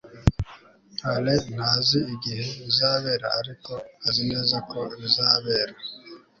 [1.11, 3.71] alain ntazi igihe bizabera, ariko
[4.07, 5.73] azi neza ko bizabera